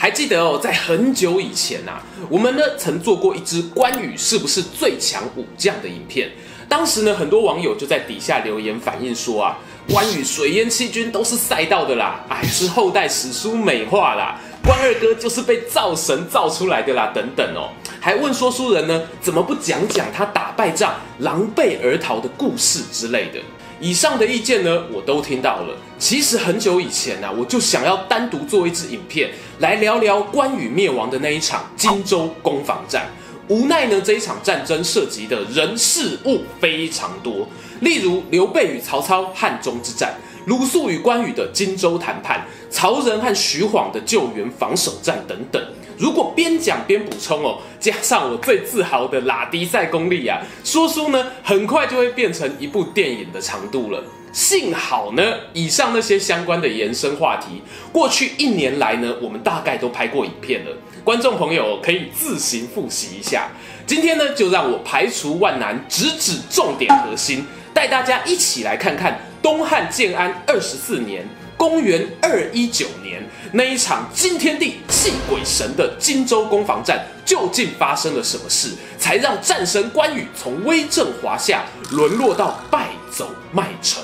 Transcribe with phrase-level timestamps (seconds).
[0.00, 6.30] 还记得哦，在很久以前啊，我们呢曾做过一支关羽是不是最强武将的影片。
[6.66, 9.58] 当时呢，很多网友就在底下留言反映说啊，
[9.90, 23.40] 关羽水淹七军都是赛道的啦，哎，是后代史书美化啦，关二哥就是被造神造出来的啦，等等哦，还问说书人呢，怎么不讲讲他打败仗狼狈而逃的故事之类的。
[23.80, 25.74] 以上的意见呢，我都听到了。
[25.98, 33.08] 其实很久以前呢、我就想要单独做一支影片来聊聊关羽灭亡的那一场荆州攻防战。
[33.48, 37.48] 无奈呢，这一场战争涉及的人事物非常多，
[37.80, 40.14] 例如刘备与曹操汉中之战，
[40.46, 45.62] 鲁肃与关羽的荆州谈判，曹仁和徐晃的救援防守战等等。
[45.98, 54.02] 如果边讲边补充哦，加上我最自豪的拉迪赛功力啊，说书呢很快就会变成一部电影的长度了。
[54.32, 57.60] 幸好呢，以上那些相关的延伸话题，
[57.92, 60.70] 过去一年来呢，我们大概都拍过影片了，
[61.02, 63.48] 观众朋友可以自行复习一下。
[63.86, 71.26] 今天呢，就让我排除万难，直指重点核心，带大家一起来看看东汉建安二十四年。
[71.56, 84.02] 公元二一九年，那一场惊天地泣鬼神的荆州攻防战，究竟发生了什么事，才让战神关羽从威震华夏沦落到败走麦城？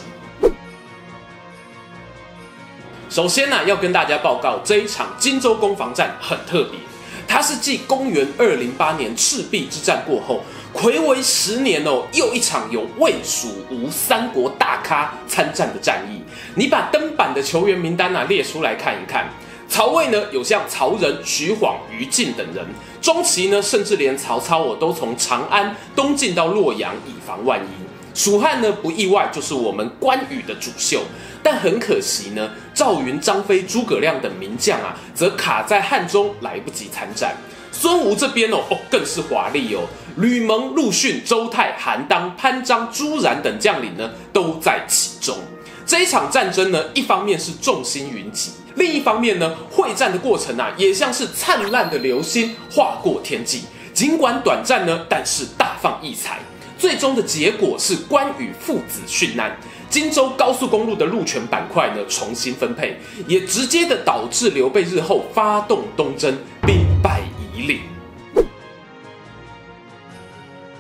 [3.09, 6.79] 首先呢、要跟大家报告，这一场荆州攻防战很特别，
[7.27, 10.45] 它是继公元二零八年赤壁之战过后，
[10.77, 16.21] 睽违十年哦，又一场有魏、蜀、吴三国大咖参战的战役。
[16.55, 19.27] 你把登板的球员名单啊列出来看一看。
[19.69, 22.63] 曹魏呢，有像曹仁、徐晃、于禁等人；
[23.01, 27.69] 中期呢，甚至连曹操我都从长安东进到洛阳，以防万一。
[28.15, 31.01] 蜀汉呢，不意外就是我们关羽的主秀。
[31.43, 37.35] 但很可惜呢，赵云、张飞、诸葛亮等名将啊，则卡在汉中，来不及参战。
[37.79, 39.83] 孙吴这边哦，哦更是华丽哦，
[40.17, 45.37] 吕蒙、陆逊、周泰、韩当、潘璋、朱然等将领呢，都在其中。
[45.85, 53.65] 这一场战争呢，一方面是众星云集，另一方面呢，会战的过程啊，也像是灿烂的流星划过天际。
[53.93, 56.39] 尽管短暂呢，但是大放异彩。
[56.79, 59.57] 最终的结果是关羽父子殉难，
[59.89, 66.37] 荆州高速公路的路权板块呢，重新分配，也直接的导致刘备日后发动东征，
[66.67, 67.23] 兵败
[67.57, 67.81] 夷陵。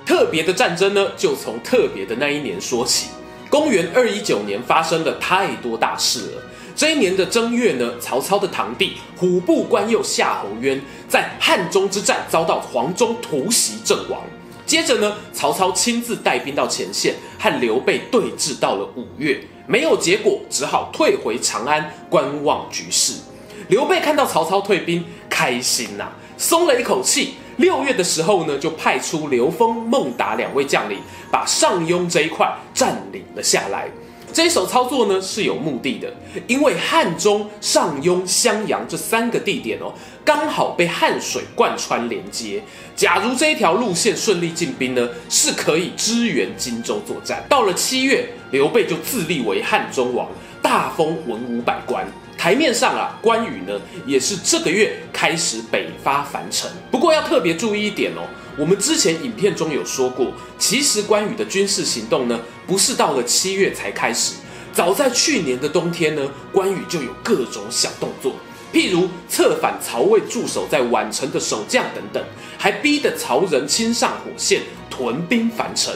[0.04, 3.08] 特别的战争呢，就从特别的那一年说起。
[3.48, 6.42] 公元二一九年发生了太多大事了。
[6.74, 14.20] 这一年的正月呢，曹操的堂弟虎步关右夏侯渊在汉中之战遭到黄忠突袭阵亡。
[14.66, 23.14] 接着呢，曹操亲自带兵到前线和刘备对峙，到了五月没有结果，只好退回长安观望局势。
[23.68, 27.34] 刘备看到曹操退兵，开心呐、松了一口气。
[27.56, 30.98] 六月的时候呢，就派出刘封、孟达两位将领，
[31.30, 33.88] 把上庸这一块占领了下来。
[34.32, 36.12] 这一手操作呢是有目的的，
[36.46, 39.90] 因为汉中、上庸、襄阳这三个地点哦，
[40.22, 42.62] 刚好被汉水贯穿连接。
[42.94, 47.42] 假如这一条路线顺利进兵呢，是可以支援荆州作战。
[47.48, 50.28] 到了七月，刘备就自立为汉中王，
[50.60, 52.06] 大封文武百官。
[52.46, 53.72] 台面上啊，关羽呢
[54.06, 56.70] 也是这个月开始北伐樊城。
[56.92, 58.22] 不过要特别注意一点哦，
[58.56, 64.34] 我们之前影片中有说过，其实关羽的军事行动呢不是到了七月才开始，
[64.72, 68.36] 早在去年的冬天呢，关羽就有各种小动作，
[68.72, 72.24] 譬如策反曹魏驻守在宛城的守将等等，
[72.56, 75.92] 还逼得曹仁亲上火线屯兵樊城。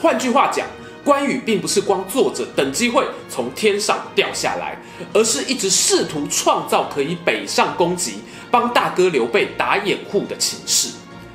[0.00, 0.64] 换句话讲。
[1.04, 4.78] 关羽并不是光坐着等机会从天上掉下来，
[5.12, 10.88] 而是一直试图创造可以北上攻击、帮大哥刘备打掩护的情势。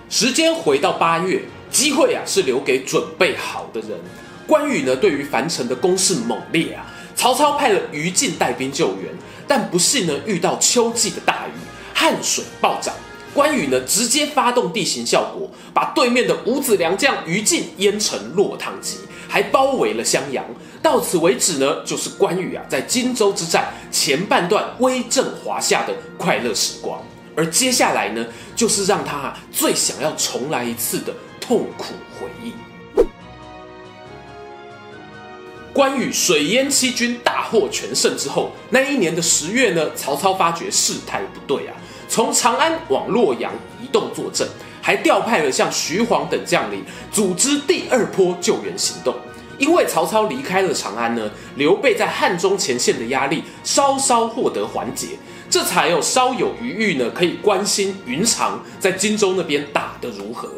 [0.10, 3.92] 时间回到八月，机会啊是留给准备好的人。
[4.46, 9.12] 关羽呢，对于樊城的攻势猛烈啊，曹操派了于禁带兵救援，
[9.48, 11.58] 但不幸呢遇到秋季的大雨，
[11.94, 12.94] 汗水暴涨。
[13.34, 18.98] 关羽呢直接发动地形效果，把对面的五子良将于禁淹成落汤鸡。
[19.34, 20.46] 还包围了襄阳，
[20.80, 27.02] 到此为止呢，就是关羽啊在荆州之战前半段威震华夏的快乐时光。
[27.36, 28.24] 而接下来呢，
[28.56, 32.54] 就是让他啊最想要重来一次的痛苦回忆。
[35.74, 41.74] 关羽水淹七军，大获全胜之后，那一年的十月呢，曹操发觉事态不对啊，
[42.08, 43.52] 从长安往洛阳
[43.82, 44.48] 移动坐镇，
[44.84, 49.16] 还调派了像徐晃等将领，组织第二波救援行动。
[49.58, 55.10] 因为曹操离开了长安呢，刘备在汉中前线的压力稍稍获得缓解，
[55.50, 60.50] 这才有稍有余裕呢，可以关心云长在荆州那边打得如何。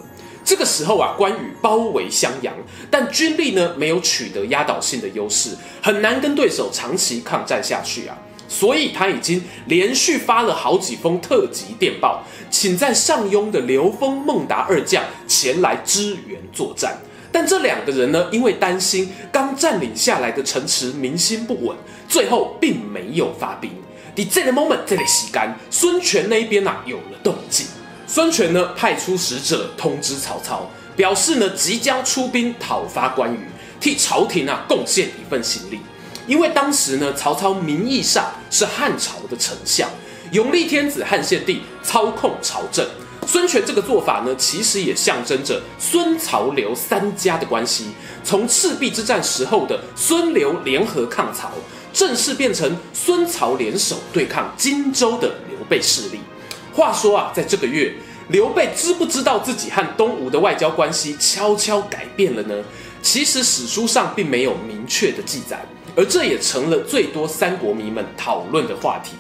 [0.44, 2.52] 这个时候啊，关羽包围襄阳，
[2.90, 5.52] 但军力呢没有取得压倒性的优势，
[5.84, 8.18] 很难跟对手长期抗战下去啊。
[8.48, 16.98] 所以他已经连续发了好几封特急电报，请在上庸的刘封、孟达二将前来支援作战。
[17.32, 21.76] 但这两个人呢，因为担心刚占领下来的城池民心不稳，
[22.08, 23.70] 最后并没有发兵。
[24.16, 27.66] 在这个 moment，这里洗干，孙权那边啊有了动静。
[28.08, 33.40] 孙权呢派出使者通知曹操，表示呢即将出兵讨伐关羽，
[33.82, 35.80] 替朝廷啊贡献一份心力。
[36.28, 39.90] 因为当时呢，曹操名义上是汉朝的丞相，
[40.32, 42.86] 永历天子汉献帝操控朝政。
[43.28, 47.88] 孙权这个做法呢，其实也象征着孙曹刘三家的关系。
[48.24, 51.52] 从赤壁之战时候的孙刘联合抗曹，
[51.92, 56.20] 正式变成孙曹联手对抗荆州的刘备势力。
[56.74, 57.96] 话说啊，在这个月，
[58.30, 62.56] 刘备知不知道自己和东吴的外交关系悄悄改变了呢？
[63.02, 65.64] 其实史书上并没有明确的记载，
[65.96, 69.16] 而这也成了最多三国迷们讨论的话题。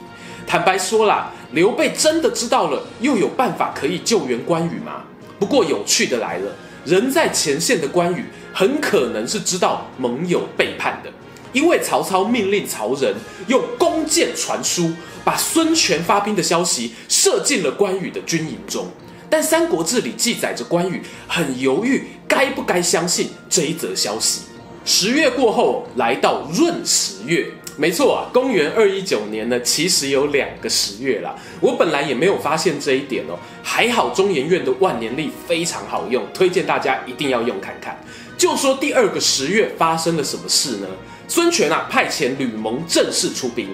[0.48, 5.04] 坦白说啦，刘备真的知道了，又有办法可以救援关羽吗？
[5.40, 6.52] 不过有趣的来了，
[6.86, 11.10] 人在前线的关羽很可能是知道盟友背叛的，
[11.52, 13.16] 因为曹操命令曹仁
[13.48, 14.92] 用弓箭传书，
[15.24, 18.88] 把孙权发兵的消息射进了关羽的军营中。
[19.28, 24.42] 但《三国志》里记载着关羽很犹豫，该不该相信这一则消息。
[24.88, 27.48] 十月过后，来到闰十月。
[27.76, 31.36] 没错啊，公元二一九年呢，其实有两个十月啦。
[31.60, 33.34] 我本来也没有发现这一点哦，
[33.64, 38.00] 还好中研院的万年历非常好用，推荐大家一定要用看看。
[38.38, 40.88] 就说第二个十月发生了什么事呢？
[41.28, 43.68] 孙权啊派遣吕蒙正式出兵，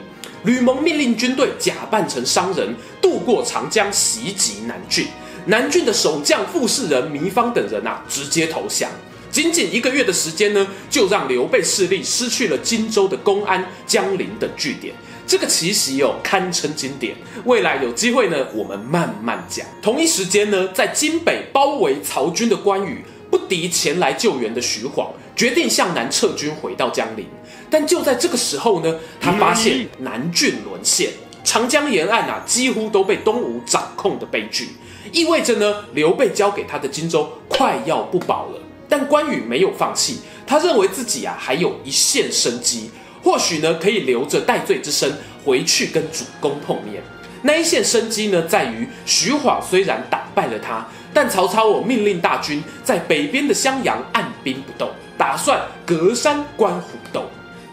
[0.45, 5.07] 吕蒙命令军队假扮成商人，渡过长江袭击南郡。
[5.45, 8.89] 南郡的守将傅士仁、糜芳等人啊直接投降。
[9.31, 14.93] 仅仅一个月的时间呢，就让刘备势力失去了荆州的公安、江陵等据点。
[15.25, 17.15] 这个奇袭哦，堪称经典。
[17.45, 19.65] 未来有机会呢，我们慢慢讲。
[19.81, 27.25] 同一时间呢，在荆北包围曹军的关羽，不敌前来救援的徐晃，决定向南撤军回到江陵。
[27.69, 31.11] 但就在这个时候呢，他发现南郡沦陷，
[31.45, 34.71] 长江沿岸啊，几乎都被东吴掌控的悲剧，
[35.13, 38.59] 意味着呢，刘备交给他的荆州快要不保了。
[38.91, 42.91] 但关羽没有放弃，他认为自己啊还有一线生机，
[43.23, 45.09] 或许呢可以留着戴罪之身
[45.45, 47.01] 回去跟主公碰面。
[47.41, 57.23] 那一线生机呢，在于徐晃虽然打败了他，但曹操我命令大军在北边的襄阳按兵不动，打算隔山观虎斗。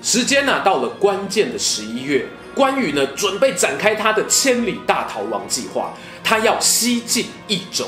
[0.01, 2.25] 时间呢到了关键的十一月，
[2.55, 5.93] 关羽呢准备展开他的千里大逃亡计划，
[6.23, 7.87] 他要西进益州。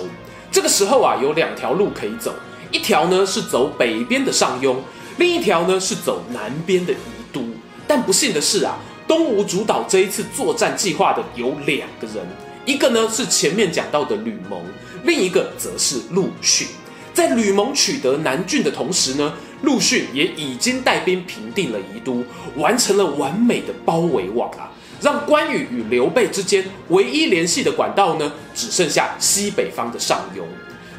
[0.50, 2.34] 这个时候啊有两条路可以走。
[2.70, 4.76] 一条呢是走北边的上庸，
[5.18, 6.96] 另一条呢是走南边的宜
[7.32, 7.42] 都。
[7.86, 12.24] 但不幸的是啊，东吴主导这一次作战计划的有两个人，
[12.64, 14.62] 一个呢是前面讲到的吕蒙，
[15.04, 16.68] 另一个则是陆逊。
[17.12, 22.24] 在吕蒙取得南郡的同时呢，陆逊也已经带兵平定了宜都，
[22.54, 24.70] 完成了完美的包围网啊，
[25.02, 30.42] 让关羽与刘备之间唯一联系的管道呢，只剩下西北方的上庸。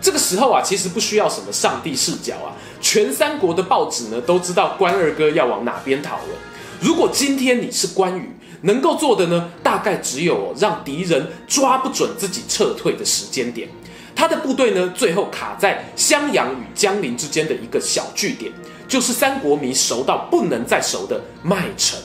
[0.01, 6.35] 这个时候啊，其实不需要什么上帝视角啊，全三国的报纸呢都知道关二哥要往哪边逃了。
[6.79, 8.29] 如果今天你是关羽，
[8.61, 13.69] 能够做的呢，大概只有让敌人抓不准自己撤退的时间点。
[14.15, 18.51] 他的部队呢，最后卡在襄阳与江陵之间的一个小据点，
[18.87, 21.99] 就是三国迷熟到不能再熟的麦城。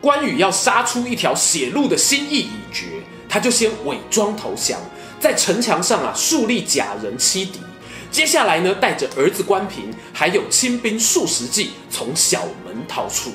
[0.00, 2.86] 关羽要杀出一条血路的心意已决，
[3.28, 4.78] 他就先伪装投降。
[5.18, 7.60] 在城墙上啊，树立假人欺敌。
[8.10, 13.30] 接下来呢，带着儿子关平，还有亲兵数十骑，从小门逃出。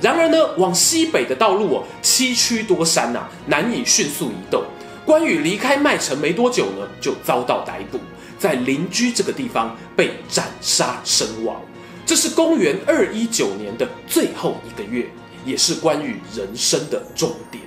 [0.00, 4.62] 然而呢，往西北的道路哦，崎岖多山呐、啊，难以迅速移动。
[5.04, 7.98] 关羽离开麦城没多久呢，就遭到逮捕，
[8.38, 11.60] 在临居这个地方被斩杀身亡。
[12.06, 15.10] 这是公元二一九年的最后一个月，
[15.44, 17.64] 也是关羽人生的终点。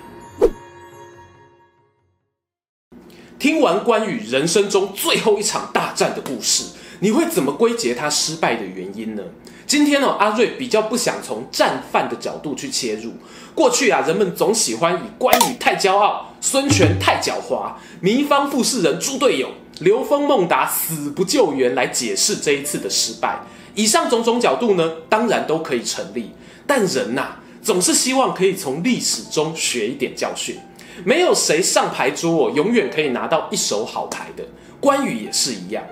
[3.44, 6.64] 听完关羽人生中最后一场大战的故事，
[7.02, 9.24] 你会怎么归结他失败的原因呢？
[9.68, 13.12] 今天哦，阿瑞比较不想从战犯的角度去切入。
[13.54, 19.50] 过去啊，人们总喜欢以关羽太骄傲、孙权太狡猾、糜芳傅士仁猪队友、
[19.82, 23.42] 刘封孟达死不救援来解释这一次的失败。
[23.76, 26.32] 以上种种角度呢，当然都可以成立。
[26.66, 30.56] 但人呐、啊，总是希望可以从历史中学一点教训。
[31.04, 34.44] 没有谁上牌桌永远可以拿到一手好牌的。
[34.80, 35.84] 关羽也是一样。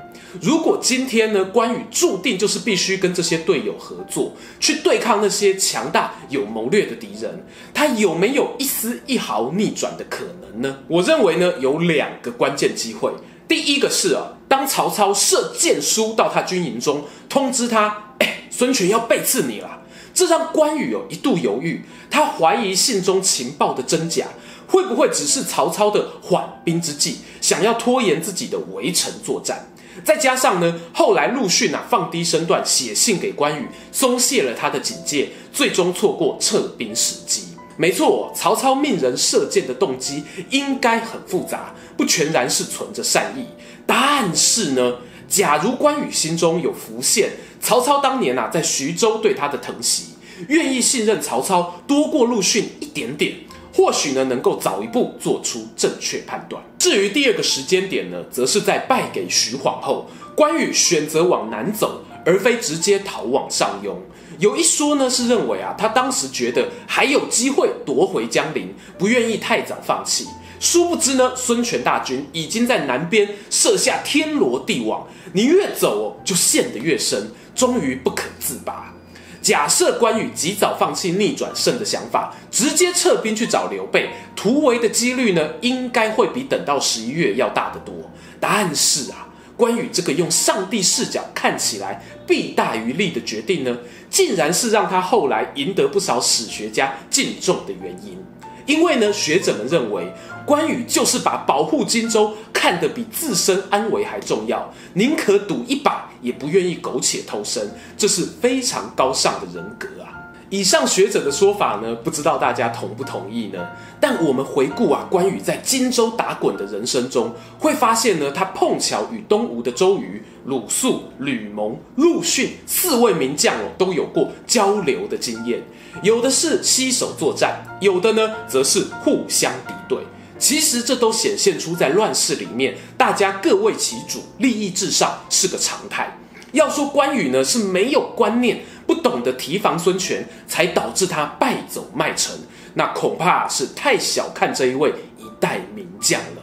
[0.41, 10.77] 如果今天呢，关羽注定就是必须跟这些队友合作，去对抗那些强大有谋略的敌人，他有没有一丝一毫逆转的可能呢？
[10.87, 13.11] 我认为呢，有两个关键机会。
[13.47, 19.81] 第一个是啊，当曹操射箭书到他军营中，通知他，哎，孙权要背刺你了。
[20.13, 24.27] 这让关羽有一度犹豫，他怀疑信中情报的真假，
[24.71, 29.67] 会不会只是曹操的缓兵之计，想要拖延自己的围城作战？
[30.05, 37.43] 再加上呢，后来陆逊啊放低身段写信给关羽，松懈了他的警戒，最终错过撤兵时机。
[37.75, 43.45] 没错，曹操命人射箭的动机应该很复杂，不全然是存着善意。
[43.85, 44.95] 但是呢，
[45.27, 50.13] 假如关羽心中有浮现曹操当年啊在徐州对他的疼惜，
[50.47, 53.33] 愿意信任曹操多过陆逊一点点。
[53.73, 56.61] 或许呢，能够早一步做出正确判断。
[56.77, 63.95] 至于第二个时间点呢，则是在败给徐晃后，关羽选择往南走，而非直接逃往上庸。
[64.39, 70.27] 有一说呢，是认为啊，他当时觉得还有机会夺回江陵，不愿意太早放弃。
[70.59, 78.93] 殊不知呢，孙权大军已经在南边设下天罗地网，你越走，就陷得越深，终于不可自拔。
[79.41, 87.95] 假设关羽及早放弃逆转胜的想法，直接撤兵去找刘备，突围的几率呢，应该会比等到十一月要大得多。
[88.39, 93.75] 但是啊，关羽这个用上帝视角看起来弊大于利的决定呢，
[94.11, 98.23] 竟然是让他后来赢得不少史学家敬重的原因。
[98.67, 100.13] 因为呢，学者们认为
[100.45, 110.07] 关羽就是把保护荆州看得比自身安危还重要，宁可赌一把，也不愿意苟且偷生，这是非常高尚的人格啊。
[110.49, 113.69] 以上学者的说法呢，不知道大家同不同意呢？
[114.01, 125.63] 但我们回顾啊，关羽在荆州打滚的人生中，会发现呢，他碰巧与东吴的周瑜、鲁肃、吕蒙、陆逊四位名将哦，都有过交流的经验。
[126.03, 129.99] 有的是携手作战，有的呢，则是互相敌对。
[130.41, 136.17] 其实这都显现出在乱世里面，大家各为其主，利益至上是个常态。
[136.51, 142.35] 要说关羽呢，是没有观念，不懂得提防孙权，才导致他败走麦城，
[142.73, 146.41] 那恐怕是太小看这一位一代名将了。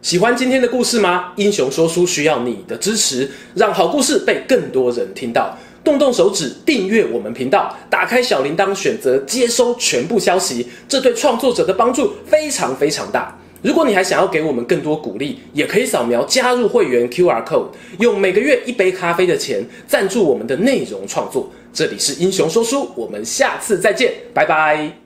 [0.00, 1.32] 喜欢今天的故事吗？
[1.34, 5.58] 英雄说书需要你的支持，让好故事被更多人听到。
[5.84, 13.38] 动动手指订阅我们频道，打开小铃铛，选择接收全部消息，这对创作者的帮助非常非常大。
[13.62, 21.50] 如果你还想要给我们更多鼓励，也可以扫描加入会员 QR code，用每个月一杯咖啡的钱赞助我们的内容创作。
[21.72, 25.03] 这里是英雄说书，我们下次再见，拜拜。